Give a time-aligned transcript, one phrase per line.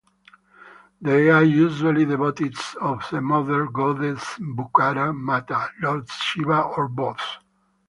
[0.99, 7.21] They are usually devotees of the mother goddess Bahuchara Mata, Lord Shiva, or both.